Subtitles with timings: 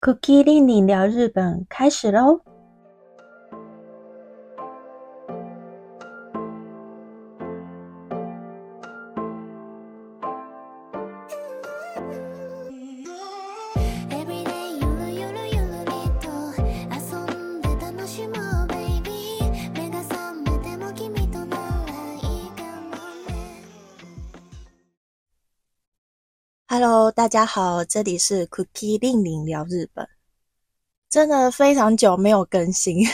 [0.00, 2.47] Cookie 令你聊日本开始喽
[27.18, 30.08] 大家好，这里是 Cookie 令令聊日本。
[31.10, 33.04] 真的非常久没有更新，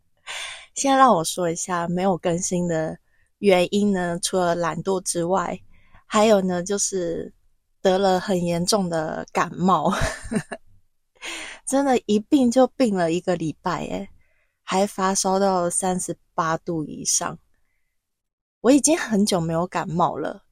[0.76, 2.98] 先让我说一下没有更新的
[3.38, 4.20] 原因呢。
[4.20, 5.58] 除了懒惰之外，
[6.04, 7.32] 还有呢就是
[7.80, 9.90] 得了很严重的感冒，
[11.64, 14.10] 真的，一病就病了一个礼拜，诶
[14.64, 17.38] 还发烧到三十八度以上。
[18.60, 20.42] 我已经很久没有感冒了，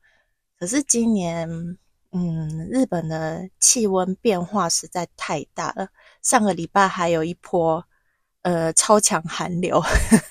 [0.58, 1.76] 可是今年。
[2.16, 5.88] 嗯，日本的气温变化实在太大了。
[6.22, 7.84] 上个礼拜还有一波
[8.42, 9.82] 呃超强寒流，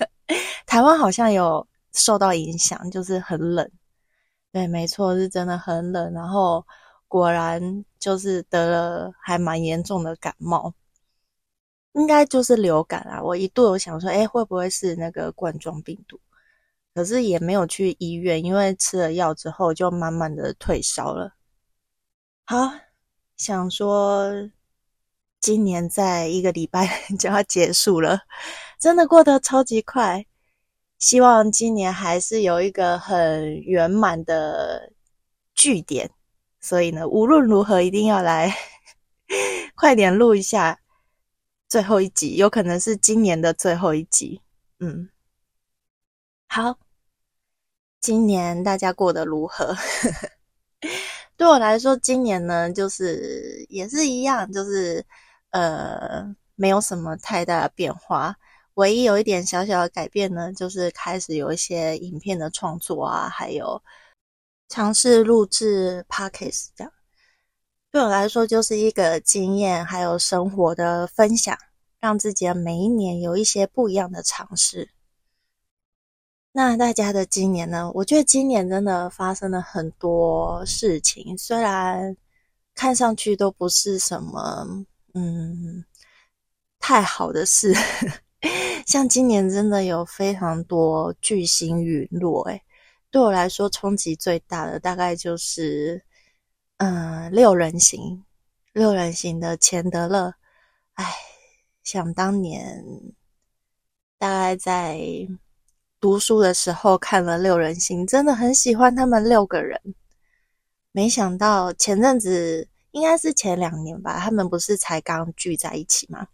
[0.66, 3.70] 台湾好像有受到影响，就是很冷。
[4.54, 6.14] 对，没错，是真的很冷。
[6.14, 6.66] 然后
[7.10, 10.74] 果然就是得了还蛮严重的感冒，
[11.92, 13.22] 应该就是流感啊。
[13.22, 16.18] 我一度有想说，哎，会不会是那个冠状病毒？
[16.96, 21.34] 可是也没有去医院，因为吃了药之后就慢慢的退烧了。
[22.46, 22.74] 好，
[23.38, 24.50] 想说
[25.40, 28.24] 今年在一个礼拜 就要结束了，
[28.78, 30.26] 真的过得超级快。
[31.00, 34.92] 希望今年还是有一个很圆满的
[35.56, 36.12] 句点，
[36.60, 38.54] 所以呢，无论如何一定要来
[39.76, 40.82] 快点录一下
[41.70, 44.42] 最后一集，有可能是今年的最后一集。
[44.80, 45.10] 嗯，
[46.48, 46.78] 好，
[48.02, 49.76] 今年大家过得如何？
[51.44, 55.06] 对我来说，今年呢，就是也是一样，就是
[55.50, 56.24] 呃，
[56.56, 58.34] 没有什么太大的变化。
[58.76, 63.84] 唯一有一点小小的改变呢，就是开始有一些影片的创作啊，还有
[64.70, 66.94] 尝试录制 podcast 这样。
[67.92, 71.58] 对我来说，就是一个经验，还有生活的分享，
[72.00, 74.90] 让自己的每一年有一些不一样的尝试。
[76.56, 77.92] 那大家的今年呢？
[77.96, 82.16] 我觉得今年真的发生了很多事情，虽然
[82.76, 85.84] 看上去都不是什么嗯
[86.80, 87.74] 太好的事。
[88.86, 92.62] 像今年真的有非常多巨星陨落，诶
[93.10, 96.04] 对我来说冲击最大的大概就是
[96.78, 98.24] 嗯六人行，
[98.74, 100.36] 六人行的钱德勒。
[100.94, 101.12] 哎，
[101.84, 102.86] 想当年
[104.20, 105.00] 大概在。
[106.04, 109.80] 读书的时候看了六人行，真的很喜欢他们六个人。
[110.92, 116.28] 没想到前阵子应该是前两年吧，他们不是才刚聚在一起吗？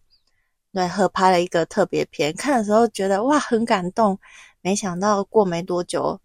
[0.74, 4.20] 对，合拍了一个特别片，看的时候觉得哇很感动。
[4.62, 6.20] 没想到过没多久，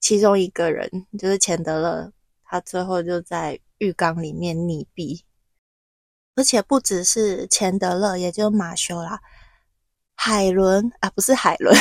[0.00, 5.20] 其中一个人就是钱德勒，他最后就在浴缸里面溺毙。
[6.34, 9.20] 而且不只是钱德勒，也就马修啦，
[10.16, 11.72] 海伦啊，不是海伦。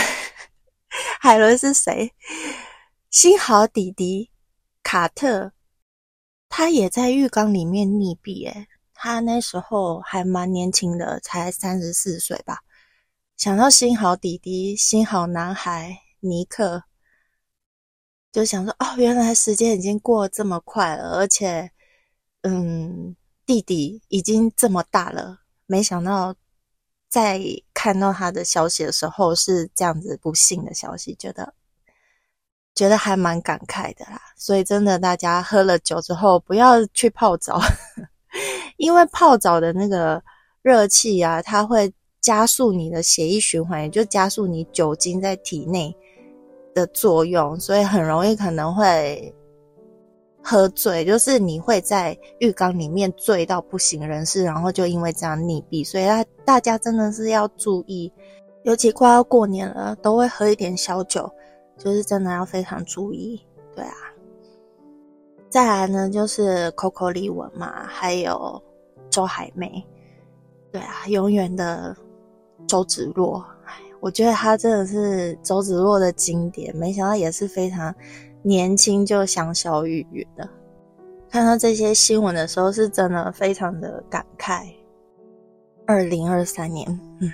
[1.20, 2.14] 海伦是谁？
[3.10, 4.32] 幸好弟弟
[4.84, 5.52] 卡特，
[6.50, 8.46] 他也在浴缸里面溺毙。
[8.48, 12.60] 诶他那时候还蛮年轻的，才三十四岁吧。
[13.36, 16.84] 想到幸好弟弟，幸好男孩尼克，
[18.32, 21.72] 就想说：哦，原来时间已经过这么快了，而且，
[22.42, 23.16] 嗯，
[23.46, 25.42] 弟弟已经这么大了。
[25.66, 26.36] 没想到。
[27.10, 27.40] 在
[27.88, 31.54] 看到他的消息的时候，是这样子不幸的消息，觉得
[32.76, 34.22] 觉得还蛮感慨的啦。
[34.36, 37.62] 所以真的，大家喝了酒之后不要去泡澡，
[38.76, 40.22] 因为泡澡的那个
[40.62, 45.96] 热气啊，它会加速你的血液循环，也就加速你酒精在体内
[46.76, 49.34] 的作用，所以很容易可能会。
[50.50, 58.10] 喝醉就是你会在浴缸里面醉到不省人事，然后就因为这样溺毙，所以大大家真的是要注意，
[58.64, 61.30] 尤其快要过年了，都会喝一点小酒，
[61.78, 63.46] 就是真的要非常注意。
[63.76, 63.94] 对啊，
[65.50, 68.64] 再来呢就是 Coco 李玟嘛，还有
[69.10, 69.86] 周海媚，
[70.72, 71.94] 对啊，永远的
[72.70, 73.44] 周芷若，
[74.00, 77.94] 我觉得她真的是周芷若的经典，没想到也是非常。
[78.44, 80.50] 年轻就香消玉殒的，
[81.30, 84.66] 看到这些新闻的时候，是真的非常的感慨。
[85.86, 86.88] 二零二三年，
[87.22, 87.32] 嗯，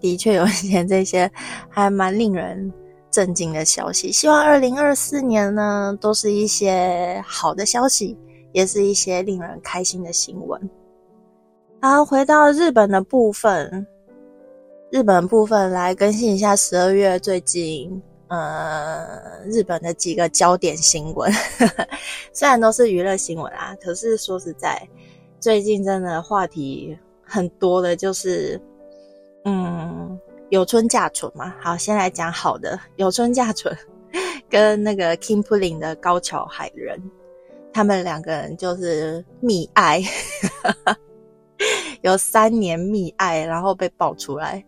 [0.00, 1.30] 的确有一些这些
[1.68, 2.72] 还蛮令人
[3.10, 4.12] 震惊的消息。
[4.12, 8.16] 希望二零二四年呢，都是一些好的消息，
[8.52, 10.70] 也是一些令人开心的新闻。
[11.80, 13.86] 好，回到日本的部分，
[14.90, 21.32] 日本部分来更新一下十二月最近呃日本的几个焦点新闻，
[22.32, 24.80] 虽然都是娱乐新闻啊，可是说实在，
[25.40, 28.60] 最近真的话题很多的，就是
[29.44, 30.18] 嗯
[30.50, 31.54] 有村架纯嘛。
[31.60, 33.76] 好，先来讲好的，有村架纯
[34.48, 37.02] 跟那个 King Pulling 的高桥海人，
[37.72, 40.02] 他们两个人就是密爱。
[42.02, 44.64] 有三年密爱，然后被爆出来。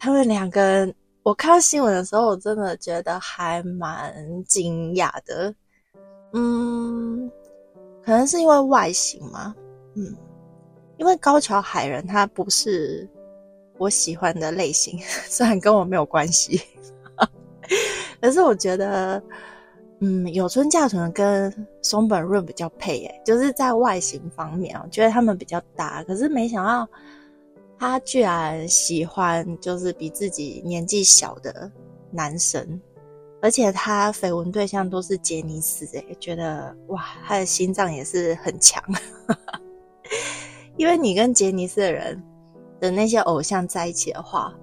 [0.00, 0.94] 他们两个人，
[1.28, 5.54] 我看到新闻的时候，我真的觉得还蛮惊讶的。
[6.32, 7.30] 嗯，
[8.02, 9.54] 可能是因为外形嘛。
[9.94, 10.16] 嗯，
[10.96, 13.06] 因为高桥海人他不是
[13.76, 14.98] 我喜欢的类型，
[15.28, 16.58] 虽然跟我没有关系，
[18.22, 19.22] 可是我觉得。
[20.00, 21.52] 嗯，有村架纯跟
[21.82, 26.04] 松本润比较配诶，就是在外形方面，我觉得他们比较搭。
[26.04, 26.88] 可是没想到
[27.78, 31.70] 他居然喜欢就是比自己年纪小的
[32.10, 32.80] 男生，
[33.40, 38.82] 而且他绯闻对象都是杰尼斯诶，觉得哇，他的心脏也是很强。
[40.76, 42.22] 因为你跟杰尼斯的人
[42.80, 44.54] 的那些偶像在一起的话。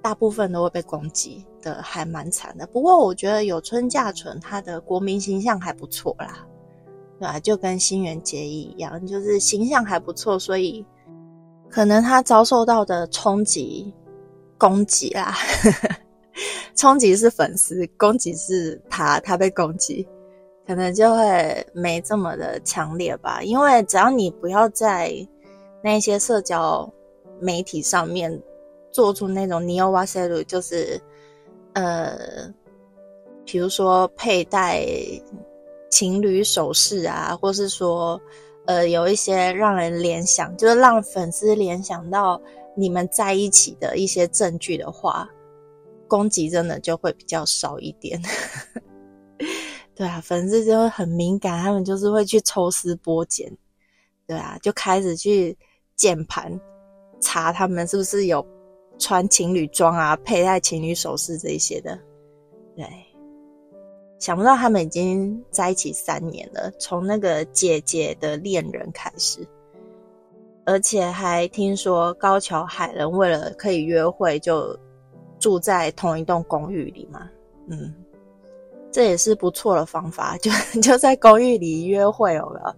[0.00, 2.64] 大部分都会被攻击的，还蛮惨的。
[2.68, 6.46] 不过我觉得有村架纯他的国民形象还不错啦，
[7.18, 7.40] 对吧？
[7.40, 10.86] 就跟新垣结衣一样，就是形象还不错，所以
[11.70, 13.92] 可能他遭受到的冲击、
[14.56, 15.34] 攻击啦，
[16.76, 20.06] 冲击是粉丝，攻击是他，他被攻击，
[20.66, 23.42] 可能就会没这么的强烈吧。
[23.42, 25.12] 因为只要你不要在
[25.82, 26.92] 那些社交
[27.40, 28.40] 媒体上面。
[28.90, 30.98] 做出那种 neo w a s e u 就是
[31.74, 32.18] 呃，
[33.44, 34.82] 比如说佩戴
[35.90, 38.18] 情侣首饰啊，或是说
[38.68, 42.38] 呃有一些让人联想，就是让粉丝联想到
[42.76, 45.28] 你们在一起的一些证据的话，
[46.06, 48.20] 攻击真的就会比较少一点。
[49.96, 53.50] 对啊，粉丝就会很敏感，他们就是会去抽丝剥茧，
[54.26, 55.56] 对啊，就开始去
[55.96, 56.60] 键盘
[57.20, 58.46] 查他们是不是有。
[59.00, 61.96] 穿情侣装啊，佩戴情侣首饰这一些的，
[62.74, 62.84] 对，
[64.18, 69.46] 想不到他们已经在一起三年了，从那个姐姐的恋人开始，
[70.64, 74.76] 而且还听说高桥海人为了可以约会，就
[75.38, 77.30] 住在同一栋公寓里嘛，
[77.68, 77.94] 嗯，
[78.90, 80.50] 这也是不错的方法， 就
[80.80, 82.74] 就在公寓里约会了，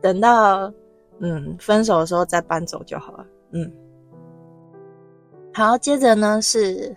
[0.00, 0.72] 等到
[1.20, 3.72] 嗯分手的时候再搬走就好了，嗯。
[5.54, 6.96] 好，接着呢是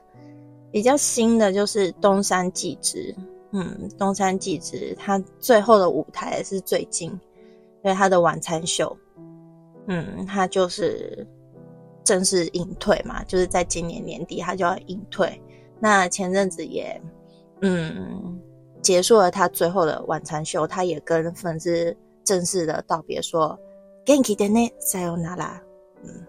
[0.72, 3.16] 比较新的，就是东山纪之。
[3.52, 8.96] 嗯，东山纪之他最后的舞台是最近，因为他的晚餐秀，
[9.88, 11.28] 嗯，他就是
[12.04, 15.42] 正式隐退嘛，就是在今年年底他就要隐退。
[15.80, 17.02] 那前阵子也
[17.62, 18.40] 嗯
[18.82, 23.60] 结束了他最后的晚餐秀，他也跟粉丝正式的道别，说
[24.06, 25.60] “Genki de ne sayonara”。
[26.04, 26.26] 嗯。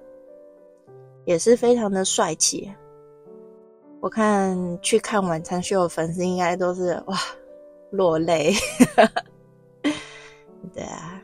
[1.24, 2.68] 也是非常的帅气，
[4.02, 7.16] 我看去看晚餐秀的粉丝应该都是哇
[7.92, 8.52] 落泪，
[10.74, 11.22] 对啊，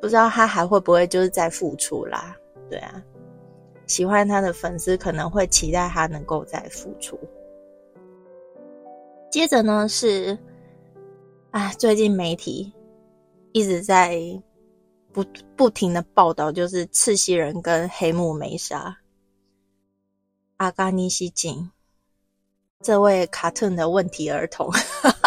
[0.00, 2.36] 不知道他还会不会就是再复出啦？
[2.68, 3.00] 对啊，
[3.86, 7.16] 喜欢他的粉丝可能会期待他能够再复出。
[9.30, 10.36] 接着呢是，
[11.52, 12.72] 啊，最近媒体
[13.52, 14.20] 一直在。
[15.12, 15.24] 不
[15.56, 18.96] 不停的报道，就是赤西仁跟黑木梅沙、
[20.60, 21.70] 阿嘎尼西金
[22.82, 24.70] 这位卡顿的问题儿童，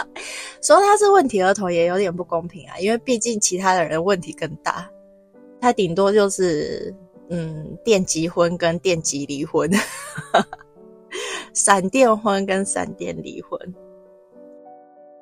[0.62, 4.88] 说他是问题儿童也有点不公平啊，因为毕竟其他的人问题更大，
[5.60, 6.94] 他顶多就是
[7.30, 9.68] 嗯电击婚跟电击离婚，
[11.56, 13.60] 闪电婚跟闪电离婚。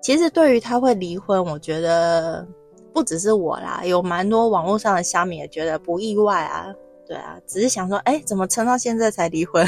[0.01, 2.45] 其实对于他会离婚，我觉得。
[2.93, 6.75] 不只是我啦，有蛮多网络上的虾米也觉得不意外啊。
[7.07, 9.65] 对啊，只是想说，哎，怎么撑到现在才离婚？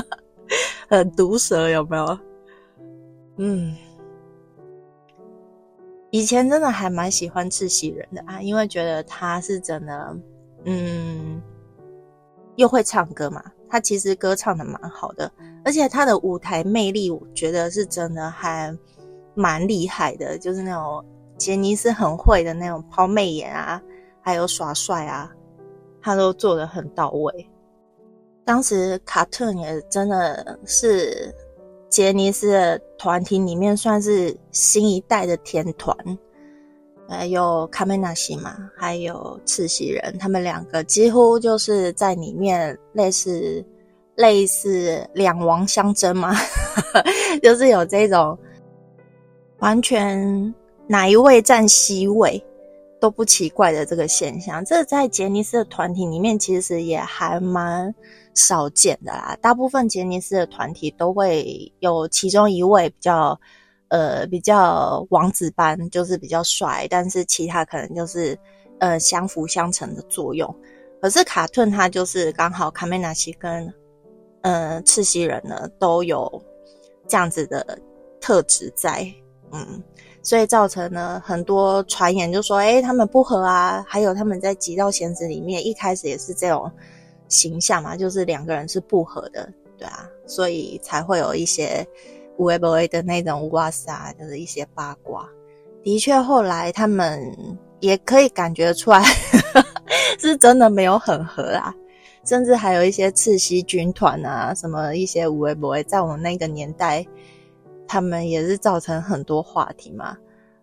[0.88, 2.18] 很毒舌有没有？
[3.38, 3.76] 嗯，
[6.10, 10.16] 以前真的还蛮喜欢赤西仁的啊，因为觉得他是真的，
[10.64, 11.42] 嗯，
[12.56, 13.42] 又会唱歌嘛。
[13.68, 15.30] 他其实歌唱的蛮好的，
[15.64, 18.76] 而且他的舞台魅力，我觉得是真的还
[19.34, 21.04] 蛮厉害的，就是那种。
[21.38, 23.78] 杰尼斯很会的那种抛媚眼啊，
[24.22, 25.30] 还有耍帅啊，
[26.00, 27.46] 他都做的很到位。
[28.46, 31.34] 当时卡特也真的是
[31.88, 35.96] 杰尼斯的团体里面算是新一代的天团，
[37.08, 43.64] 呃，有卡梅纳西嘛，还有赤西仁，他们两个几乎就是在里面类似
[44.14, 46.32] 类似两王相争嘛，
[47.42, 48.38] 就是有这种
[49.58, 50.54] 完全
[50.86, 52.40] 哪一位占 C 位
[53.00, 54.64] 都不奇怪的这个现象。
[54.64, 57.92] 这在杰尼斯的团体里面其实也还蛮。
[58.36, 63.40] 少见的啦，大部分杰尼斯的团体都会有其中一位比较，
[63.88, 68.38] 呃，比较王子般，就是比较帅，但是其他可能就是
[68.78, 70.54] 呃相辅相成的作用。
[71.00, 73.72] 可是卡顿他就是刚好卡梅纳西跟
[74.42, 76.30] 呃赤西人呢都有
[77.08, 77.78] 这样子的
[78.20, 79.10] 特质在，
[79.50, 79.82] 嗯，
[80.22, 86.70] 所以造成了很多传言就说，哎，他们不和啊，还有他们在极道贤子里面一开始也是这种。
[87.28, 91.86] 形象嘛，就是两个人是不合的，对啊，所以才会有一些
[92.36, 95.28] 无不谓的那种哇塞，就是一些八卦。
[95.82, 97.20] 的确，后来他们
[97.80, 99.02] 也可以感觉出来，
[100.18, 101.74] 是真的没有很合啊。
[102.24, 107.06] 甚至还有一些赤西军团啊，什么一些无不谓，在我们那个年代，
[107.86, 110.16] 他们也是造成很多话题嘛。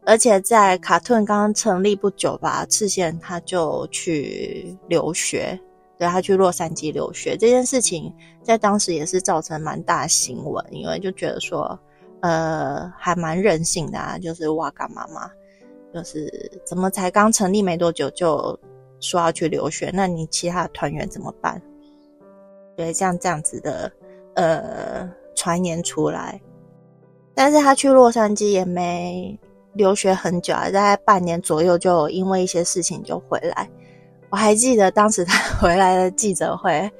[0.05, 5.57] 而且在卡顿刚刚成立不久吧，赤西他就去留学。
[6.07, 11.79] 他去洛杉矶留学这件事情，在当时也是造成蛮大新闻，因为就觉得说，
[12.21, 15.29] 呃，还蛮任性的啊，就是哇嘎妈妈，
[15.93, 18.57] 就是怎么才刚成立没多久就
[18.99, 21.61] 说要去留学，那你其他团员怎么办？
[22.75, 23.91] 对，像这样子的
[24.35, 26.41] 呃传言出来，
[27.35, 29.39] 但是他去洛杉矶也没
[29.73, 33.69] 留学很久啊，大概半年左右就因为一些事情就回来。
[34.33, 36.91] 我还记得当时他 回来的记者会，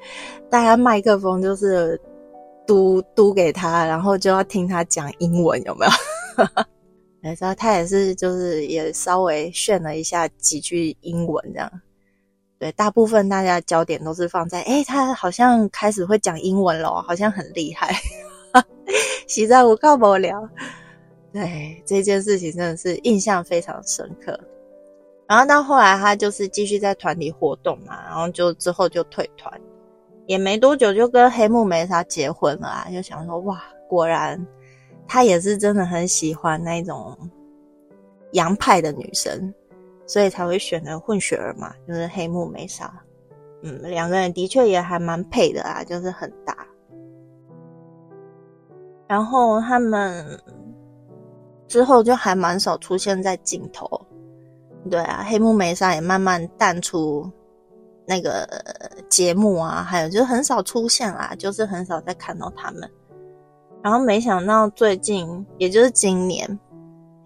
[0.48, 2.00] 大家麦克风就是
[2.64, 5.92] 嘟嘟给他，然后就要听他讲英文，有没有？
[7.20, 11.68] 然后他也是，就是也稍微炫了一下几句英文，这样。
[12.56, 17.92] 对，大部分大家焦点都是放在，哎，他好像开始会讲英文了，好像很厉害。
[19.26, 20.48] 实在我靠不了。
[21.32, 24.38] 对这件事情，真的是印象非常深刻。
[25.26, 29.58] 然后到后来，他就是继续在团体活动嘛，然后就之后就退团，
[30.26, 32.86] 也没多久就跟黑木梅沙结婚了啊！
[32.92, 34.46] 就想说，哇，果然
[35.08, 37.16] 他也是真的很喜欢那种
[38.32, 39.52] 洋派的女生，
[40.06, 42.92] 所以才会选择混血儿嘛，就是黑木梅沙。
[43.62, 46.54] 嗯，两个人的确也还蛮配的啊，就是很搭。
[49.08, 50.38] 然后他们
[51.66, 54.00] 之后就还蛮少出现在镜头。
[54.90, 57.30] 对啊，黑木梅沙也慢慢淡出
[58.06, 58.46] 那个
[59.08, 62.90] 节目啊，还有就是很少出现啦，就是很少再看到他们。
[63.82, 66.58] 然后没想到最近，也就是今年，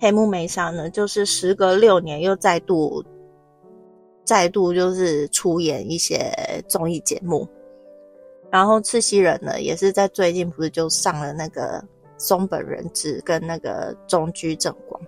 [0.00, 3.04] 黑木梅沙呢，就是时隔六年又再度
[4.24, 6.32] 再度就是出演一些
[6.68, 7.46] 综艺节目。
[8.50, 11.84] 然后赤西仁呢，也是在最近不是就上了那个
[12.16, 15.00] 松本人志跟那个中居正广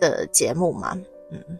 [0.00, 0.92] 的节目嘛，
[1.30, 1.58] 嗯。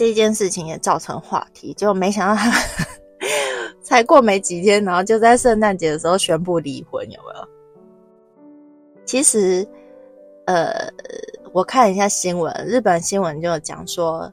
[0.00, 2.50] 这件事情也造成话题，就没想到他
[3.84, 7.48] 才过没几天，然后就在圣诞节的时候宣布离婚，有没有？
[9.04, 9.62] 其实，
[10.46, 10.88] 呃，
[11.52, 14.32] 我看一下新闻，日本新闻就讲说，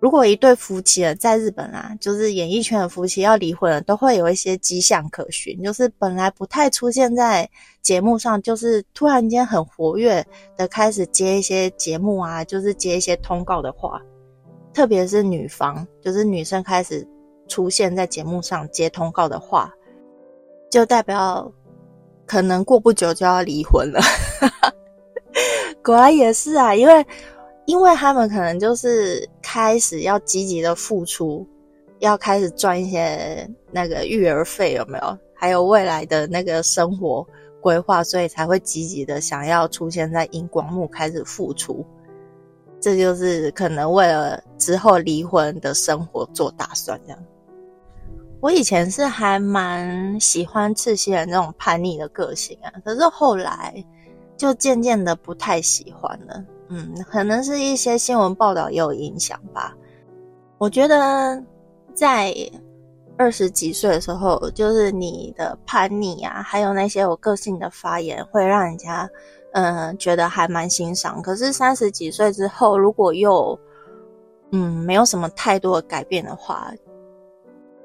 [0.00, 7.46] 如果一对夫妻啊在日本啊，就是演艺圈的夫妻要离婚了，都会有一些迹象可循，就是本来不太出现在
[7.82, 14.00] 节目上，就是突然间很活跃的开始接一些节目啊，就是接一些通告的话。
[14.74, 17.06] 特别是女方，就是女生开始
[17.48, 19.72] 出现在节目上接通告的话，
[20.70, 21.50] 就代表
[22.26, 24.00] 可能过不久就要离婚了。
[25.82, 27.06] 果然也是啊，因为
[27.66, 31.46] 因为他们可能就是开始要积极的付出，
[32.00, 35.18] 要开始赚一些那个育儿费，有没有？
[35.34, 37.26] 还有未来的那个生活
[37.60, 41.84] 规划，所以才会积极的想要出现在荧光幕开始付出。
[42.84, 47.18] 这就是可能为了之后离婚的生活做打算，这样。
[48.42, 53.82] 我以前是还蛮喜欢赤西仁那种叛逆的个性啊，可是后来
[54.36, 56.44] 就渐渐的不太喜欢了。
[56.68, 59.74] 嗯，可能是一些新闻报道也有影响吧。
[60.58, 61.42] 我觉得
[61.94, 62.34] 在
[63.16, 69.08] 二十几岁的时候，就是你的叛逆啊，还有那些有个性的发言，会让人家。
[69.54, 71.22] 嗯，觉得还蛮欣赏。
[71.22, 73.58] 可是三十几岁之后，如果又
[74.50, 76.72] 嗯没有什么太多的改变的话，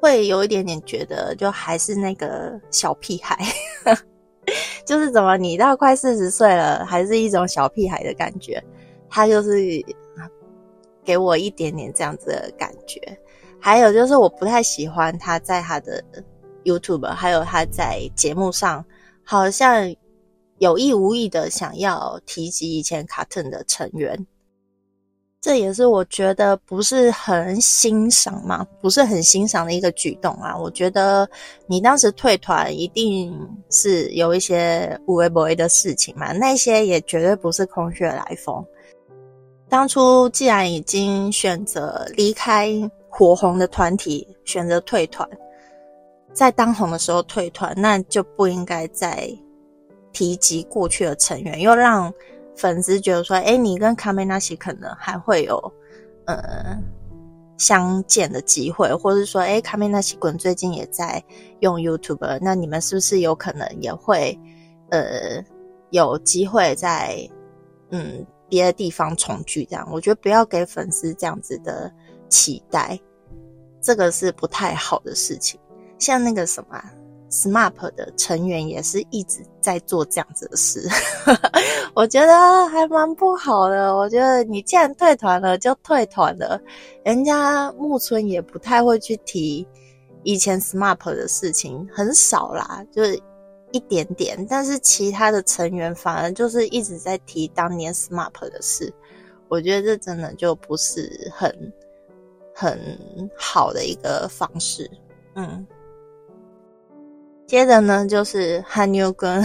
[0.01, 3.37] 会有一点点觉得就还是那个小屁孩，
[4.83, 8.63] 就是怎么你到快四十岁了，还是一种小屁孩的感觉。
[9.07, 9.57] 他就是
[11.03, 12.99] 给我一点点这样子的感觉。
[13.59, 16.03] 还有就是我不太喜欢他在他的
[16.63, 18.83] YouTube，还有他在节目上，
[19.23, 19.93] 好像
[20.59, 24.25] 有意无意的想要提及以前卡特的成员。
[25.41, 30.53] 这也是我觉得不是很欣赏嘛，不是很欣赏的一个举动啊。
[30.57, 31.29] 我觉得
[31.65, 33.33] 你当时退团一定
[33.71, 38.61] 是有一些无微不微的事情嘛，那些也绝对不是空穴来风。
[39.69, 42.69] 当初既然已经选择离开
[43.07, 45.25] 火红的团体，选择退团，
[46.33, 49.29] 在当红的时候退团，那就不应该再
[50.19, 52.13] 提及过去的成员，又让。
[52.55, 55.73] 粉丝觉得说：“哎，你跟卡梅纳西可能还会有
[56.25, 56.77] 呃
[57.57, 61.23] 相见的机会，或者说，哎，卡梅纳西滚最近也在
[61.61, 64.37] 用 YouTube，那你们是不是有可能也会
[64.89, 65.41] 呃
[65.91, 67.25] 有机会在
[67.91, 69.63] 嗯别的地方重聚？
[69.63, 71.89] 这样，我觉得不要给粉丝这样子的
[72.27, 72.99] 期待，
[73.79, 75.57] 这个是不太好的事情。
[75.97, 76.77] 像那个什么。”
[77.29, 80.87] SMAP 的成员也是一直在做这样子的事，
[81.93, 83.95] 我觉得还蛮不好的。
[83.95, 86.59] 我觉得你既然退团了，就退团了。
[87.05, 89.67] 人家木村也不太会去提
[90.23, 93.21] 以前 SMAP 的事情，很少啦，就是
[93.71, 94.43] 一点点。
[94.49, 98.91] 但是其他的成员反而就是一直在提当年 SMAP 的事，
[99.49, 101.73] 我觉得这真的就不是很
[102.55, 102.79] 很
[103.37, 104.89] 好的一个方式，
[105.35, 105.67] 嗯。
[107.49, 109.43] 接着呢，就是韩牛跟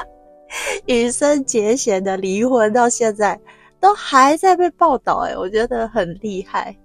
[0.84, 3.40] 羽生结弦的离婚，到现在
[3.80, 6.76] 都还在被报道，哎，我觉得很厉害。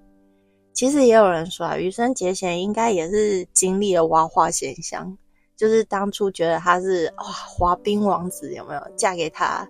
[0.72, 5.14] 其实也有人说啊，羽生结弦应该也是经历了挖花现象，
[5.58, 9.68] 就是当初觉得他是哇滑冰王子，有没有嫁给他，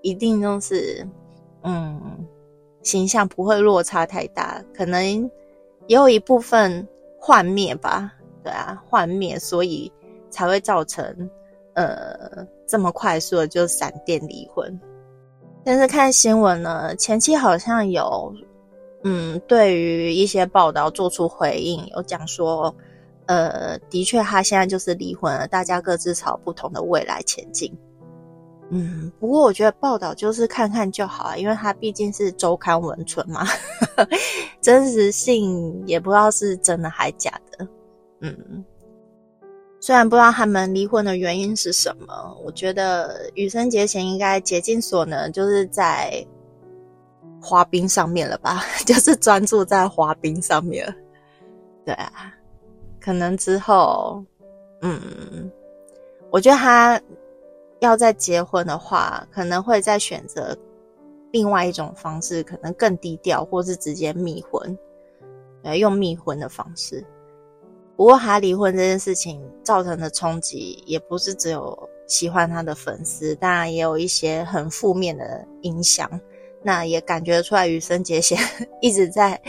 [0.00, 1.04] 一定都是
[1.64, 2.00] 嗯
[2.84, 5.04] 形象不会落差太大，可能
[5.88, 6.86] 也有一部分
[7.18, 8.12] 幻灭吧，
[8.44, 9.92] 对啊，幻灭，所以。
[10.34, 11.30] 才会造成，
[11.74, 14.80] 呃，这么快速的就闪电离婚。
[15.64, 18.34] 但是看新闻呢，前期好像有，
[19.04, 22.74] 嗯，对于一些报道做出回应，有讲说，
[23.26, 27.72] 呃，的确他现在就是离婚了，大家各自朝不同的未来前进。
[28.70, 33.46] 嗯，不过我觉得报道就是看看就好啊，因为他毕竟是周刊文春嘛，
[34.60, 37.68] 真实性也不知道是真的还假的。
[38.20, 38.64] 嗯。
[39.84, 46.26] 虽然不知道他们离婚的原因是什么，我觉得羽生结弦应该竭尽所能，就是在
[47.38, 50.86] 滑冰上面了吧， 就是专注在滑冰上面。
[51.84, 52.32] 对啊，
[52.98, 54.24] 可能之后，
[54.80, 55.52] 嗯，
[56.30, 56.98] 我觉得他
[57.80, 60.56] 要再结婚的话，可能会再选择
[61.30, 64.78] 另外一种方式，可能更低调，或是直接密婚，
[65.62, 67.04] 呃，用密婚的方式。
[67.96, 76.08] 不过他离婚这件事情造成的冲击，也不是只有喜欢他的粉丝，当然也有一些很负面的影响。
[76.62, 78.38] 那也感觉出来，羽生结弦
[78.80, 79.40] 一直在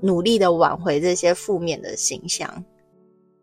[0.00, 2.64] 努力的挽回这些负面的形象。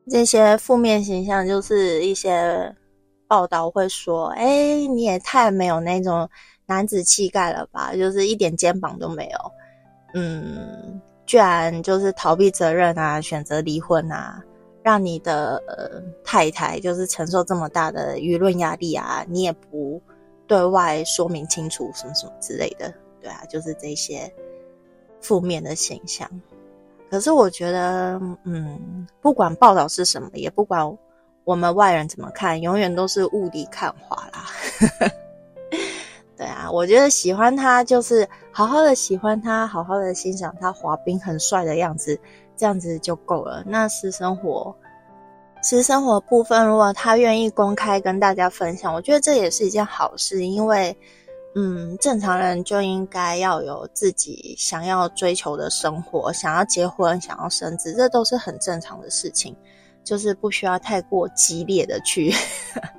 [0.10, 2.74] 这些负面形象就是一些
[3.28, 6.30] 报道会说：“哎，你也太没有那种
[6.66, 9.38] 男子气概了吧，就是一点肩膀都没有。”
[10.16, 11.02] 嗯。
[11.26, 14.44] 居然就是逃避责任啊，选择离婚啊，
[14.82, 20.02] 让你的呃太太就是承受这么大的舆论压力啊，你也不
[20.46, 24.32] 对外说明清楚什么什么之类的，对啊，就是这些
[25.22, 26.30] 负面的现象。
[27.10, 30.98] 可是我觉得，嗯，不管报道是什么，也不管
[31.46, 34.46] 我们外人怎么看，永远都是雾里看花啦。
[36.74, 42.20] 我觉得喜欢他就是好好的喜欢他，好好的欣赏他滑冰很帅的样子，
[42.58, 43.64] 这样子就够了。
[43.68, 44.76] 那私生活，
[45.62, 50.44] 私生活部分，如果他愿意公开跟大家分享，我觉得这也是一件好事。
[50.48, 50.98] 因为，
[51.54, 59.56] 嗯，正常人就应该要有自己想要追求的生活，想要结婚，想要生子，这都是很正常的事情，
[60.04, 62.34] 就是不需要太过激烈的去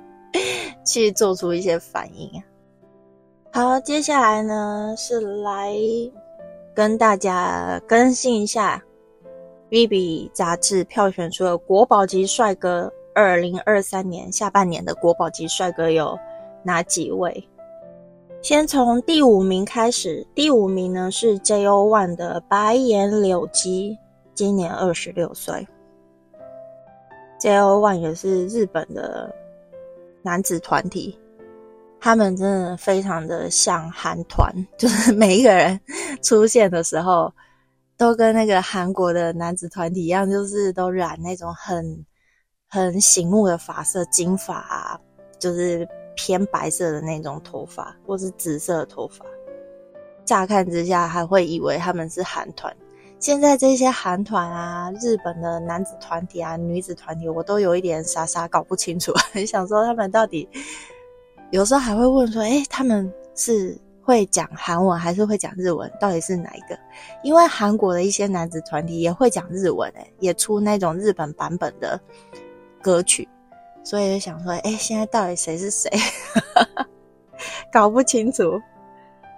[0.87, 2.41] 去做出一些反应。
[3.55, 5.73] 好，接下来呢是来
[6.73, 8.83] 跟大家更新一下
[9.69, 16.19] 《Vivi》杂志票选出的国宝级帅哥，二零二三年下半年的国宝级帅哥有
[16.63, 17.47] 哪几位？
[18.41, 21.87] 先从第五名开始，第五名呢是 J.O.
[21.87, 23.97] One 的白岩柳基，
[24.33, 25.65] 今年二十六岁。
[27.39, 27.79] J.O.
[27.79, 29.33] One 也是日本的
[30.21, 31.17] 男子团体。
[32.05, 35.81] 他们真的非常的像韩团， 就是每一个人
[36.21, 37.33] 出现的时候，
[37.97, 42.05] 都跟那个韩国的男子团体一样，就是都染那种很
[42.69, 44.99] 很醒目的发色，金发啊，
[45.39, 49.25] 就是偏白色的那种头发，或是紫色的头发。
[50.23, 52.71] 乍看之下，还会以为他们是韩团。
[53.19, 60.47] 现在这些韩团啊，日本的男子团体啊、女子团体，我都有一点傻傻搞不清楚，很 想说他们到底。
[61.55, 65.89] 有时候还会问说：“哎，他们是会讲韩文还是会讲日文？
[66.01, 66.77] 到底是哪一个？”
[67.23, 71.97] 因为韩国的一些男子团体也会讲日文，哎，也出那种日本版本的
[72.81, 73.25] 歌曲，
[73.85, 75.89] 所以就想说：“哎，现在到底谁是谁？
[77.71, 78.61] 搞不清楚。”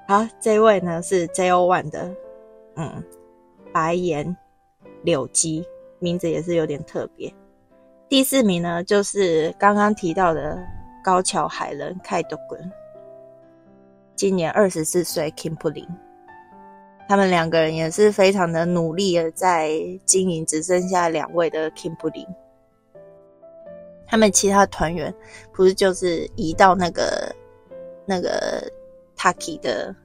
[0.10, 2.12] 好，这位呢是 JO One 的，
[2.78, 3.04] 嗯，
[3.72, 4.36] 白岩
[5.04, 5.64] 柳基，
[6.00, 7.32] 名字也是有点特别。
[8.10, 10.58] 第四名呢就是刚刚提到的。
[11.08, 12.70] 高桥海人凯多根，
[14.14, 15.32] 今年二十四岁。
[15.38, 15.88] Kim p u l i n
[17.08, 19.72] 他们两个人也是非常的努力的在
[20.04, 22.36] 经营，只剩下两位的 Kim p u l i n
[24.06, 25.16] 他们其他团员
[25.54, 27.34] 不是就是移到那个
[28.06, 28.70] 那个
[29.16, 29.96] Taki 的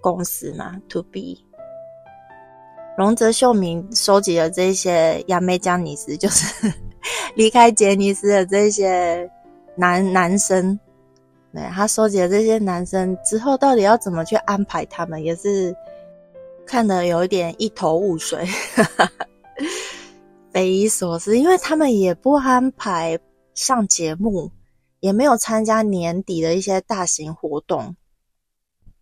[0.00, 1.38] 公司嘛？To be
[2.98, 6.68] 龙泽秀明收集了这些亚美江尼斯，就是
[7.36, 9.30] 离开杰尼斯的这些。
[9.74, 10.78] 男男生，
[11.52, 15.74] 对他收集了这些男生之后，到底要怎么去安排他们，也是
[16.66, 18.46] 看得有一点一头雾水，
[20.52, 21.38] 匪夷所思。
[21.38, 23.18] 因为他们也不安排
[23.54, 24.50] 上节目，
[25.00, 27.96] 也没有参加年底的一些大型活动，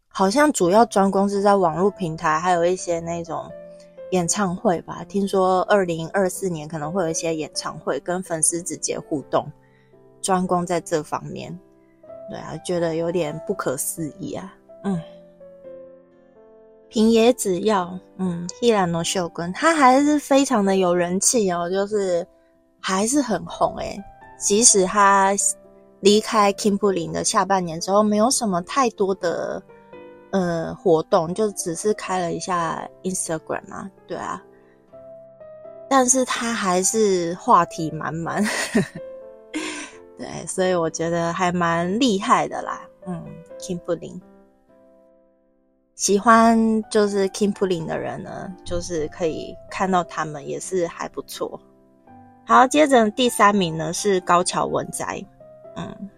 [0.09, 3.51] 好像主要专攻是在网络平台，还有一些那种
[4.13, 5.05] 演唱会吧。
[5.09, 9.51] 听说二零二四年可能会有一些演唱会，跟粉丝直接互动。
[10.23, 11.57] 专攻在这方面，
[12.29, 14.55] 对啊，觉得有点不可思议啊。
[14.85, 15.01] 嗯，
[16.89, 22.27] 平野紫耀，嗯，希兰诺秀根，他还是非常的有人气哦，就是
[22.81, 23.99] 还是很红诶。
[24.39, 25.33] 即使他
[26.01, 29.63] 离开 Kimberly 的下半年之后，没有什么太多的
[30.31, 34.43] 呃活动，就只是开了一下 Instagram 嘛，对啊，
[35.91, 38.43] 但是他还是话题满满。
[40.21, 42.87] 对，所以我觉得还蛮厉害的啦。
[43.07, 43.25] 嗯
[43.59, 44.21] ，Kimberly，
[45.95, 51.59] 喜欢就是 Kimberly 的人呢，就是可以看到他们也是还不错。
[52.45, 55.25] 好，接着第三名呢是高桥文哉，
[55.77, 56.11] 嗯，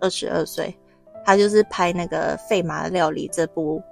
[0.00, 0.76] 二十二岁，
[1.24, 3.82] 他就是拍那个《费马料理》这部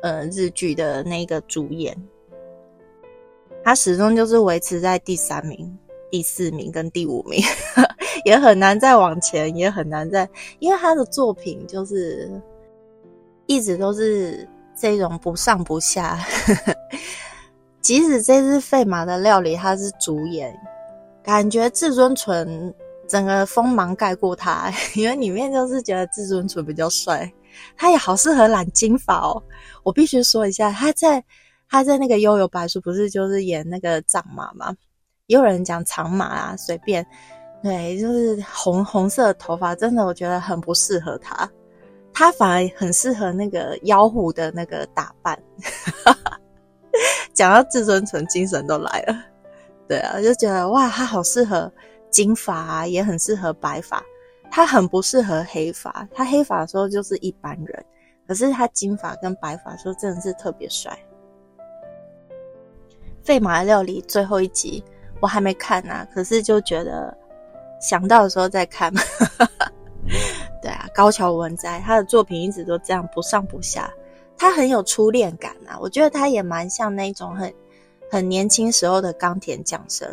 [0.00, 2.00] 呃日剧的那个主演，
[3.64, 5.76] 他始终就是维持在第三名。
[6.10, 7.42] 第四名跟第五名
[8.24, 12.30] 也很难再往前，也很难再，因为他的作品就是
[13.46, 16.18] 一直都是这种不上不下。
[17.80, 20.56] 即使这次费马的料理他是主演，
[21.22, 22.72] 感觉至尊纯
[23.08, 27.30] 整个锋芒盖过他， 因为里面就是觉得至尊纯比较帅，
[27.76, 29.42] 他也好适合染金发哦。
[29.82, 31.22] 我必须说一下，他在
[31.68, 34.74] 他在那个悠悠白书不是就是演那个藏马吗？
[35.26, 37.04] 也有人讲长马啊，随便，
[37.62, 41.48] 对，就是红红色的头发，真的我觉得很不适合他，
[42.12, 45.40] 他反而很适合那个妖狐的那个打扮。
[47.32, 49.16] 讲到至尊纯，精神都来了，
[49.88, 51.72] 对啊，就觉得哇，他好适合
[52.10, 54.02] 金发啊，也很适合白发，
[54.50, 57.84] 他很不适合黑发，他黑发的时候就是一般人，
[58.26, 60.98] 可是他金发跟白发时候真的是特别帅。
[63.22, 64.82] 费马料理最后一集。
[65.20, 67.16] 我还没看呢，可是就觉得
[67.82, 69.02] 想到的时候再看嘛。
[70.62, 73.92] 对啊，高桥文哉他的作品一直都这样不上不下，
[74.38, 75.76] 他很有初恋感啊。
[75.80, 77.52] 我觉得他也蛮像那种很
[78.10, 80.08] 很年轻时候的冈田将生。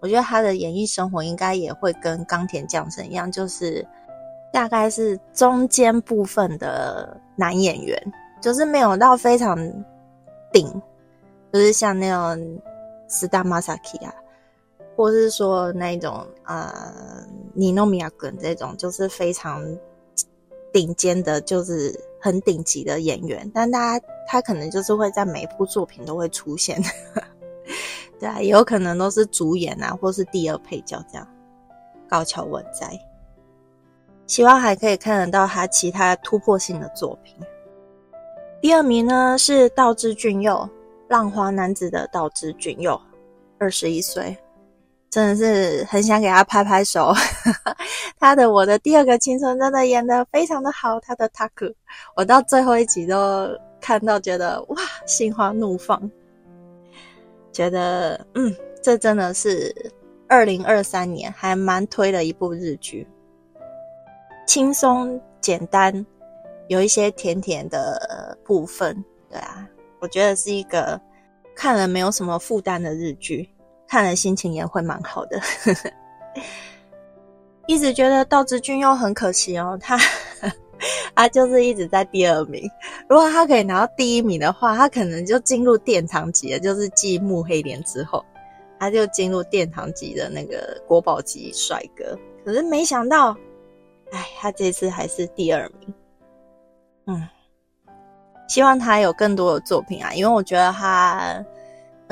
[0.00, 3.86] 我觉得他的演艺生活应该也会跟冈田将生一样，就是
[4.52, 7.96] 大概是中间部分的男演员，
[8.40, 9.56] 就是没有到非常
[10.52, 10.68] 顶，
[11.52, 12.60] 就是像那种
[13.06, 14.12] 四大马萨基啊。
[14.96, 19.64] 或是说那种呃，尼诺米亚根这种，就是非常
[20.72, 26.82] 顶尖的，就是很顶级的演员，但大家他可能就是会在每一部作品都会出现，
[28.20, 31.26] 对啊，也有可能都是主演啊，或是第二配角这样。
[32.08, 33.00] 高桥文哉，
[34.26, 37.34] 希望还可以看得到他其他突破性的作品。
[38.60, 40.68] 第二名呢是道之俊佑，
[41.08, 43.00] 浪花男子的道之俊佑，
[43.58, 44.36] 二十一岁。
[45.12, 47.12] 真的是很想给他拍拍手。
[48.18, 51.74] 他的《我的第二个青春》真的演的非常的好，他的 Taku，
[52.16, 53.46] 我到最后一集都
[53.78, 56.10] 看到，觉得哇，心花怒放，
[57.52, 59.92] 觉得嗯，这真的是
[60.28, 63.06] 二零二三年还蛮推的一部日剧，
[64.46, 66.06] 轻松简单，
[66.68, 69.68] 有一些甜甜的部分，对啊，
[70.00, 70.98] 我觉得是一个。
[71.54, 73.46] 看了没有什么负担的日剧，
[73.92, 75.38] 看了心情也会蛮好的。
[77.66, 79.98] 一直觉得道之俊又很可惜哦，他
[81.14, 82.66] 他就是一直在第二名。
[83.06, 88.24] 如果他可以拿到第一名的话，他可能就进入殿堂级了，就是继木黑莲之后，
[88.80, 92.18] 他就进入殿堂级的那个国宝级帅哥。
[92.46, 93.36] 可是没想到，
[94.10, 95.94] 哎，他这次还是第二名。
[97.08, 97.28] 嗯。
[98.48, 101.44] 希望他有更多的作品啊，因为我觉得他，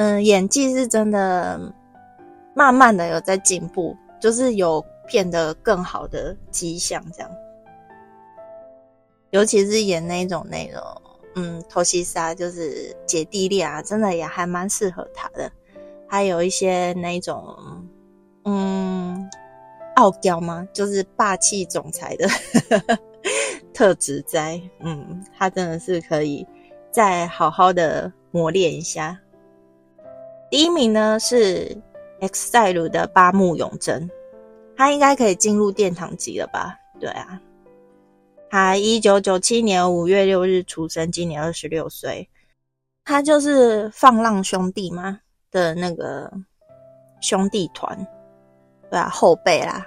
[0.00, 1.60] 嗯，演技是真的，
[2.54, 7.30] 慢慢的有在进步，就是有变得更好的迹象，这样。
[9.28, 10.80] 尤其是演那种那种，
[11.34, 15.52] 嗯，托西莎就是姐弟恋啊，真的也还蛮适合他的。
[16.08, 17.54] 还有一些那种，
[18.46, 19.28] 嗯，
[19.96, 20.66] 傲娇吗？
[20.72, 22.26] 就是霸气总裁的。
[23.74, 26.46] 特质在，嗯，他真的是可以
[26.90, 29.18] 再好好的磨练一下。
[30.50, 31.80] 第一名呢是
[32.20, 34.10] X 赛鲁的八木永真，
[34.76, 36.76] 他应该可以进入殿堂级了吧？
[36.98, 37.40] 对啊，
[38.50, 42.28] 他一九九七年五月六日出生，今年二十六岁。
[43.04, 45.18] 他就是放浪兄弟嘛
[45.50, 46.30] 的那个
[47.20, 47.96] 兄弟团，
[48.90, 49.86] 对啊，后辈啦，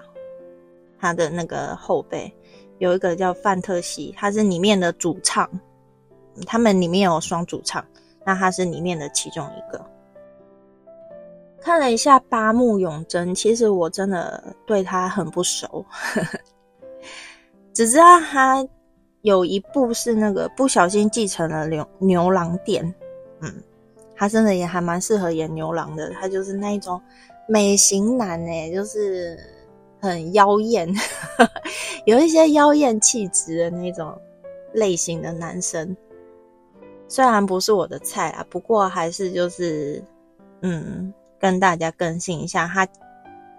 [0.99, 2.33] 他的那个后辈。
[2.79, 5.47] 有一个叫范特西，他是里面的主唱，
[6.45, 7.85] 他们里面有双主唱，
[8.25, 9.92] 那他是里面的其中一个。
[11.63, 15.85] 看了一下八木永真，其实我真的对他很不熟，
[17.73, 18.67] 只知道他
[19.21, 22.93] 有一部是那个不小心继承了牛牛郎店，
[23.41, 23.53] 嗯，
[24.15, 27.01] 他真的也还蛮适合演牛郎的，他就是那一种
[27.47, 29.39] 美型男哎，就是。
[30.03, 30.93] 很妖艳，
[32.03, 34.13] 有一些妖艳气质的那种
[34.73, 35.95] 类型的男生，
[37.07, 40.03] 虽然不是我的菜啊，不过还是就是
[40.61, 42.87] 嗯，跟大家更新一下，他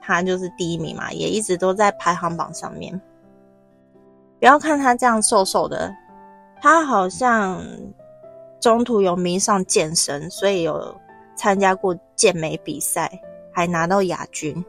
[0.01, 2.99] 他就是第一名嘛，也一直都在排行榜上面。
[4.41, 5.95] 不要看他这样瘦瘦的，
[6.63, 7.63] 他好像
[8.59, 10.99] 中途有迷上健身，所以有
[11.37, 13.21] 参加过健美比赛，
[13.53, 14.65] 还拿到亚军。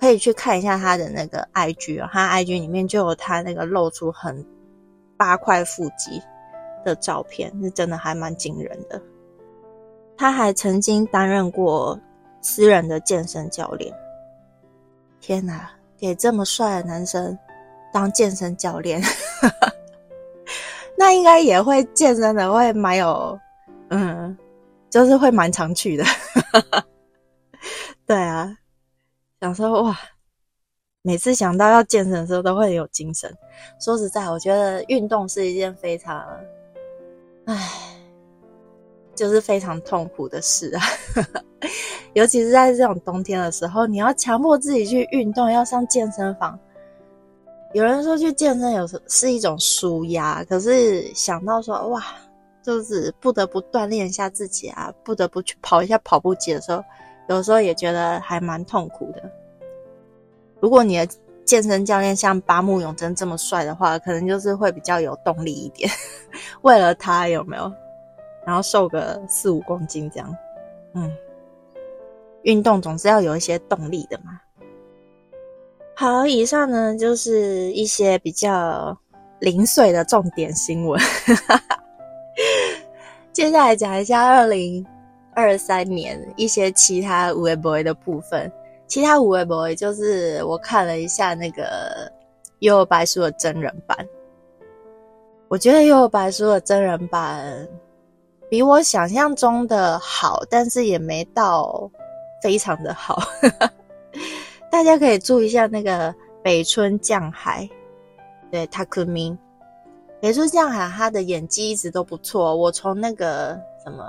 [0.00, 4.44] 可以去看一下他的那个 IG 哦，他 IG 里面就有他那个露出很
[5.16, 6.20] 八块腹肌
[6.84, 9.00] 的照片，是真的还蛮惊人的。
[10.18, 11.98] 他还曾经担任过
[12.42, 13.94] 私人的健身教练。
[15.20, 17.38] 天哪，给这么帅的男生
[17.92, 19.00] 当健身教练，
[20.98, 23.38] 那应该也会健身的，会蛮有，
[23.90, 24.36] 嗯，
[24.90, 26.04] 就是会蛮常去的。
[28.04, 28.54] 对啊。
[29.40, 29.96] 想说哇，
[31.02, 33.32] 每次想到要健身的时候都会有精神。
[33.80, 36.26] 说实在，我觉得运动是一件非常，
[37.44, 37.56] 唉，
[39.18, 40.82] 就是非常痛苦的事啊。
[42.14, 46.58] 尤其是在这种冬天的时候，你要强迫自己去运动，要上健身房。
[47.74, 52.02] 有人说去健身有时是一种舒压，可是想到说哇，
[52.62, 56.82] 就是不得不锻炼一下自己啊，不得不去跑一下跑步机的时候。
[57.28, 59.22] 有时候也觉得还蛮痛苦的。
[60.60, 61.06] 如果你的
[61.44, 65.90] 健身教练像八木永真这么帅的话，可能就是会比较有动力一点。
[66.62, 67.70] 为了他有没有？
[68.48, 70.36] 然后瘦个四五公斤这样。
[70.94, 71.14] 嗯，
[72.44, 74.40] 运动总是要有一些动力的嘛。
[75.94, 78.98] 好，以上呢就是一些比较
[79.40, 80.98] 零碎的重点新闻。
[83.34, 84.86] 接下来讲一下二零。
[85.34, 88.50] 二三年一些其他五位 boy 的部分，
[88.88, 91.62] 其他五位 boy 就是我看了一下那个
[92.58, 93.96] 《幽游白书》的真人版，
[95.46, 97.68] 我觉得《幽游白书》的真人版
[98.50, 101.90] 比我想象中的好，但是也没到
[102.42, 103.22] 非常的好。
[104.70, 107.68] 大家可以注意一下那个北村降海，
[108.50, 109.36] 对他可明，
[110.20, 113.58] 北村降海他的演技一直都不错，我从那个。
[113.84, 114.04] 什么？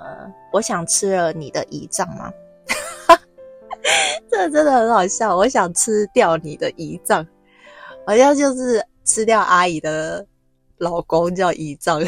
[0.51, 2.33] 我想吃了你的胰脏吗？
[4.29, 5.37] 这真的很好笑。
[5.37, 7.25] 我想吃掉你的胰脏，
[8.05, 10.25] 好像就是吃掉阿姨的
[10.79, 12.01] 老公叫胰脏，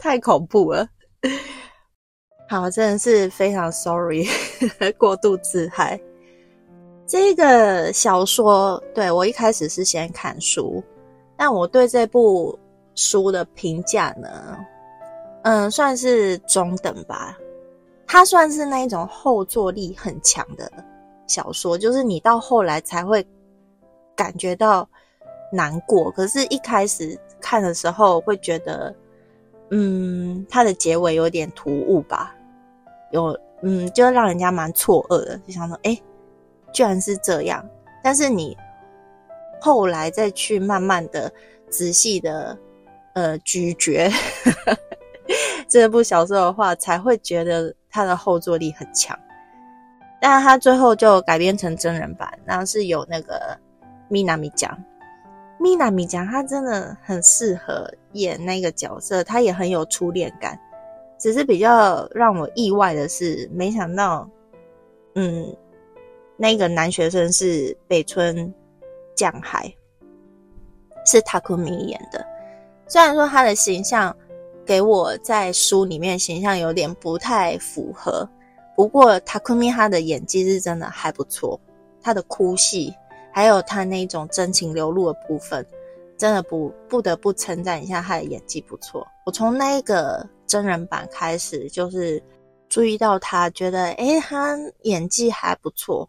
[0.00, 0.88] 太恐怖了。
[2.48, 4.26] 好，真的是非常 sorry，
[4.98, 6.00] 过度自嗨。
[7.06, 10.82] 这个小说，对我一开始是先看书，
[11.36, 12.58] 但我对这部
[12.94, 14.56] 书的评价呢，
[15.42, 17.36] 嗯，算是中等吧。
[18.06, 20.70] 它算是那一种后坐力很强的
[21.28, 23.24] 小说，就是你到后来才会
[24.16, 24.88] 感觉到
[25.52, 28.92] 难过，可是一开始看的时候会觉得，
[29.70, 32.34] 嗯，它的结尾有点突兀吧。
[33.12, 36.00] 有，嗯，就让人家蛮错愕的，就想说，哎，
[36.72, 37.64] 居然是这样。
[38.02, 38.56] 但是你
[39.60, 41.32] 后来再去慢慢的、
[41.68, 42.56] 仔细的，
[43.14, 44.10] 呃，咀嚼
[45.68, 49.18] 这部小说的话，才会觉得它的后坐力很强。
[50.20, 53.58] 但是它最后就改编成真人版，然后是有那个
[54.08, 54.76] 米娜米讲，
[55.60, 60.58] 米娜米讲，他真的很适合演那个角色，他也很有初恋感。
[61.18, 64.26] 只是比较让我意外的是，没想到，
[65.14, 65.54] 嗯，
[66.38, 68.52] 那个男学生是北村
[69.14, 69.70] 降海，
[71.04, 72.24] 是塔库米演的。
[72.88, 74.16] 虽然说他的形象
[74.64, 78.26] 给我在书里面形象有点不太符合，
[78.74, 81.60] 不过塔库米他的演技是真的还不错，
[82.00, 82.94] 他的哭戏
[83.32, 85.66] 还有他那种真情流露的部分。
[86.18, 89.08] 真的不不得不称赞一下他的演技不错。
[89.24, 92.22] 我从那个真人版开始，就是
[92.68, 96.06] 注意到他，觉得诶他演技还不错。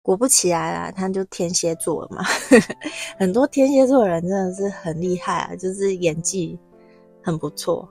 [0.00, 2.24] 果不其然啊，他就天蝎座嘛。
[3.20, 6.58] 很多天蝎座的人真的是很厉害啊，就是演技
[7.22, 7.86] 很不错。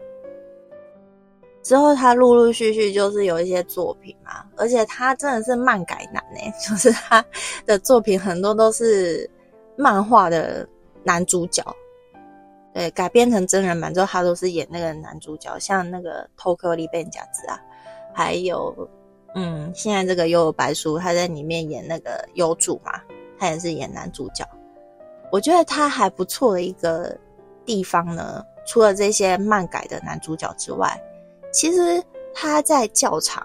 [1.68, 7.24] 之后他陆陆续续就是有一些作品嘛，而且他真的是漫改男呢， 就是他
[7.66, 9.30] 的作品很多都是
[9.76, 10.68] 漫画的。
[11.04, 11.64] 男主角，
[12.74, 17.58] 对，改编成真人版之后，他都是演那个男主角，像那个《偷克利贝贾子》啊，
[18.14, 18.76] 还有，
[19.34, 23.02] 嗯，现在这个《幽游白书》，他在里面演那个优助嘛，
[23.40, 24.46] 他也是演男主角。
[25.32, 27.18] 我觉得他还不错的一个
[27.64, 31.02] 地方呢，除了这些漫改的男主角之外，
[31.58, 32.04] 其实
[32.36, 33.44] 他在教场，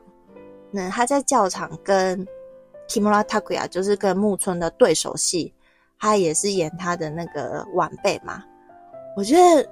[0.71, 2.27] 那他在教场跟
[2.87, 5.55] Kimura Takuya，就是跟木村的对手戏。
[5.99, 8.45] 他也是演他的那个晚辈嘛，
[9.17, 9.67] 我觉得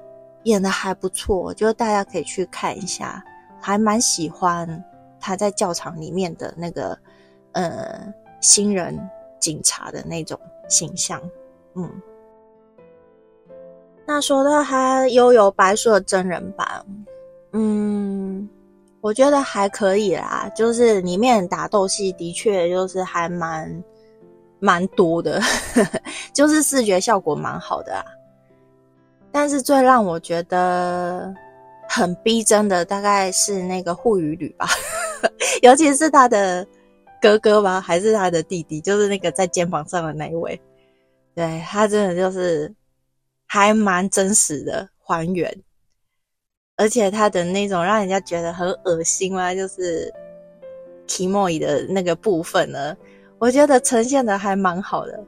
[0.44, 3.22] 演的还不错，就大家可以去看一下，
[3.60, 4.82] 还蛮喜欢
[5.20, 6.98] 他在教场里面的那个
[7.52, 8.98] 呃新人
[9.38, 11.20] 警察的那种形象。
[11.74, 11.90] 嗯，
[14.06, 16.86] 那说到他悠游白书的真人版，
[17.52, 18.48] 嗯，
[19.00, 23.82] 我觉得还可以啦，就是里面打斗戏的确就是还蛮。
[24.62, 25.40] 蛮多的，
[26.34, 28.04] 就是视觉效果蛮好的啊。
[29.32, 31.34] 但是最让我觉得
[31.88, 34.68] 很逼真的，大概是那个护羽吕吧，
[35.62, 36.66] 尤其是他的
[37.22, 40.60] 哥哥吧，还是他的弟弟，就是那个在肩膀上的那一位。
[41.34, 42.70] 对他真的就是
[43.46, 45.50] 还蛮真实的还原，
[46.80, 50.10] 而且他的那种让人家觉得很恶心啊，就是
[51.06, 52.96] Kimoy 的那个部分呢。
[53.38, 55.22] 我觉得呈现的还蛮好的，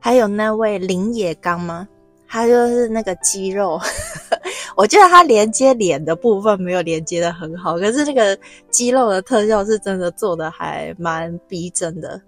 [0.00, 1.86] 还有那位林野刚吗？
[2.26, 3.80] 他就是那个肌肉，
[4.76, 8.36] 我觉得他连接脸的部分没有连接的很好，可是那个
[8.68, 12.20] 肌肉的特效是真的做的还蛮逼真的。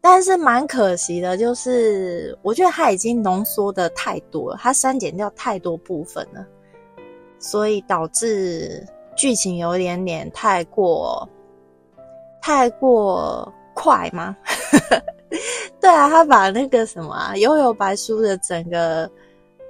[0.00, 6.46] 但是蛮可惜的，就是我觉得他已经浓缩的太多了，他删减掉太多部分了，
[7.40, 11.28] 所以导致剧情有点点太过，
[12.40, 13.52] 太过。
[13.72, 14.36] 快吗？
[15.80, 19.10] 对啊，他把那个什么啊《悠悠白书》的整个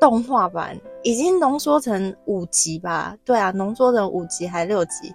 [0.01, 3.15] 动画版已经浓缩成五集吧？
[3.25, 5.15] 对啊，浓缩成五集还六集，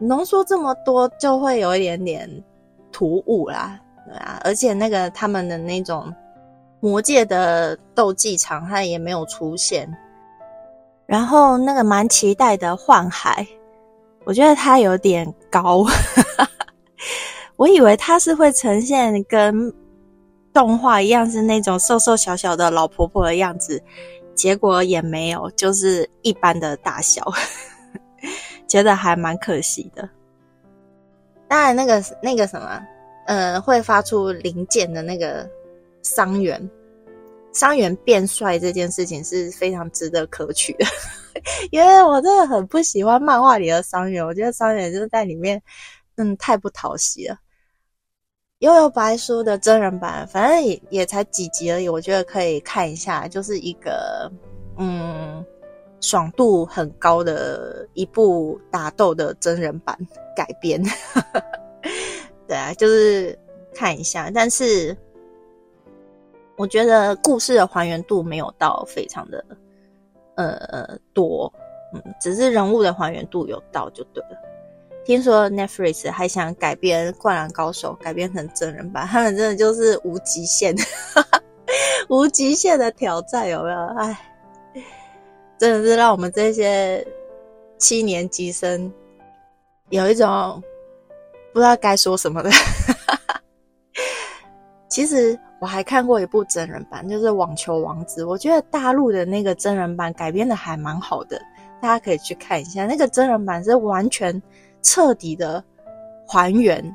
[0.00, 2.28] 浓缩这么多就会有一点点
[2.90, 3.78] 突兀啦。
[4.06, 6.12] 对啊，而且那个他们的那种
[6.80, 9.88] 魔界的斗技场，他也没有出现。
[11.08, 13.46] 然后那个蛮期待的幻海，
[14.24, 15.86] 我觉得他有点高。
[17.56, 19.72] 我以为它是会呈现跟
[20.52, 23.82] 动画一样是那种瘦瘦小小的老婆婆的样子，
[24.34, 27.24] 结果也没有，就是一般的大小，
[28.68, 30.06] 觉得还蛮可惜的。
[31.48, 32.82] 当然，那个那个什么，
[33.26, 35.48] 呃，会发出零件的那个
[36.02, 36.70] 伤员，
[37.58, 40.86] 伤员变帅这件事情是非常值得可取的，
[41.72, 45.60] 因为我真的很不喜欢漫画里的伤员，我觉得伤员就是在里面，
[46.14, 47.36] 嗯，太不讨喜了。
[48.60, 54.30] 悠悠白书的真人版，反正也也才几集而已，我觉得可以看一下，就是一个
[54.78, 55.44] 嗯
[56.00, 59.98] 爽度很高的一部打斗的真人版
[60.36, 60.80] 改编。
[62.46, 63.36] 对啊，就是
[63.74, 64.96] 看一下，但是
[66.58, 69.42] 我觉得故事的还原度没有到非常的
[70.34, 71.50] 呃多，
[71.94, 74.36] 嗯，只是人物的还原度有到就对了。
[75.06, 80.76] 听说 Netflix 还想改编《灌篮高手》，改编成真人版，他们真的就是无极限，
[81.14, 81.40] 哈 哈
[82.10, 83.86] 无极限的挑战，有没有？
[83.96, 84.20] 哎，
[85.56, 87.06] 真的是让我们这些
[87.78, 88.92] 七年级生
[89.90, 90.62] 有一种。
[91.50, 92.50] 不知道该说什么的。
[94.88, 98.24] 其实我还看过一部真人版，就是《网球王子》。
[98.28, 101.40] 我觉得大陆的那个真人版改编的还蛮好的，
[101.80, 102.86] 大家可以去看一下。
[102.86, 104.40] 那个真人版是完全
[104.82, 105.62] 彻底的
[106.26, 106.94] 还原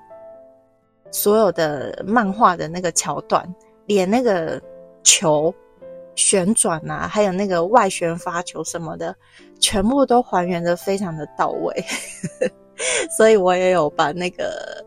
[1.12, 3.46] 所有的漫画的那个桥段，
[3.86, 4.62] 连那个
[5.04, 5.54] 球
[6.16, 9.14] 旋转啊，还有那个外旋发球什么的，
[9.60, 11.84] 全部都还原的非常的到位。
[13.16, 14.86] 所以我也有把那个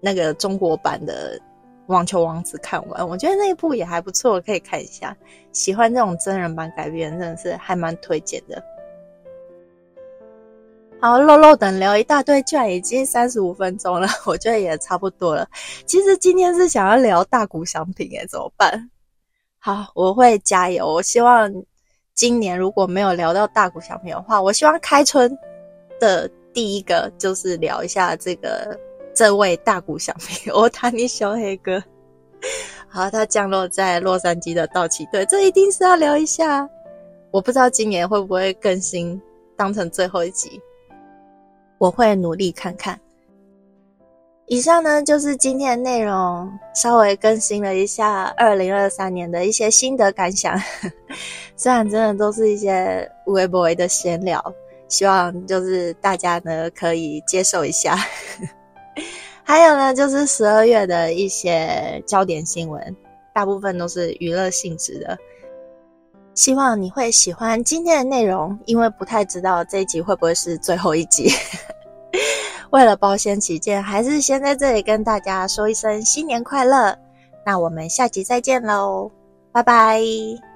[0.00, 1.38] 那个中国版的
[1.88, 5.14] 《网球王子》看完，我觉得那一部也还不错，可以看一下。
[5.52, 8.62] 喜欢这种真人版改编，真的是还蛮推荐的。
[11.00, 15.48] 好，漏漏等聊一大堆，居然已经三十五分钟了，我觉得也差不多了。
[15.86, 18.90] 其实今天是想要聊大股商品，哎，怎么办？
[19.58, 20.86] 好，我会加油。
[20.86, 21.52] 我希望
[22.14, 25.36] 今年如果没有聊到大股商品的话，我希望开春
[26.00, 26.30] 的。
[26.54, 28.76] 第一个就是聊一下这个
[29.18, 31.82] 这位大谷小平，我塔尼小黑哥。
[32.86, 36.70] 好，他降落在洛杉矶的道奇队，这一定是要聊一下。
[37.32, 39.20] 我不知道今年会不会更新
[39.56, 40.60] 当成最后一集，
[41.78, 42.96] 我会努力看看。
[44.46, 50.56] 以上呢就是今天的内容，稍微更新了一下二零二三年的一些心得感想，
[51.56, 54.40] 虽然真的都是一些微博的闲聊。
[54.86, 57.98] 希望就是大家呢可以接受一下，
[59.44, 62.96] 还有呢就是十二月的一些焦点新闻，
[63.34, 65.16] 大部分都是娱乐性质的。
[66.34, 71.30] 希望你会喜欢今天的内容，因为不太知道这一集会不会是最后一集。
[72.70, 76.96] 为了保险起见，还是先在这里跟大家说一声新年快乐。
[77.44, 79.10] 那我们下集再见喽，
[79.50, 80.47] 拜拜。